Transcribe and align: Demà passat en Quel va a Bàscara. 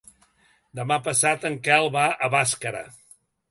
Demà 0.79 0.97
passat 1.09 1.45
en 1.51 1.59
Quel 1.69 1.91
va 1.99 2.07
a 2.29 2.33
Bàscara. 2.39 2.85